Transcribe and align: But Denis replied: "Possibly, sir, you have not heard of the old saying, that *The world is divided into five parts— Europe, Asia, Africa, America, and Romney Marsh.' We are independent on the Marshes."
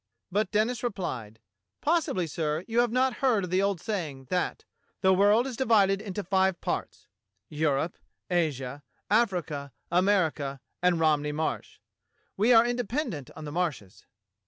But 0.31 0.49
Denis 0.49 0.81
replied: 0.81 1.39
"Possibly, 1.79 2.25
sir, 2.25 2.63
you 2.67 2.79
have 2.79 2.91
not 2.91 3.17
heard 3.21 3.43
of 3.43 3.49
the 3.51 3.61
old 3.61 3.79
saying, 3.79 4.25
that 4.31 4.65
*The 5.01 5.13
world 5.13 5.45
is 5.45 5.55
divided 5.55 6.01
into 6.01 6.23
five 6.23 6.59
parts— 6.59 7.07
Europe, 7.65 7.95
Asia, 8.27 8.81
Africa, 9.11 9.71
America, 9.91 10.59
and 10.81 10.99
Romney 10.99 11.31
Marsh.' 11.33 11.77
We 12.35 12.51
are 12.51 12.65
independent 12.65 13.29
on 13.35 13.45
the 13.45 13.51
Marshes." 13.51 14.07